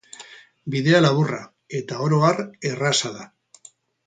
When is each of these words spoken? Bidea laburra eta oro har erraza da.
Bidea 0.75 1.01
laburra 1.05 1.41
eta 1.81 2.01
oro 2.07 2.23
har 2.31 2.43
erraza 2.71 3.13
da. 3.21 3.31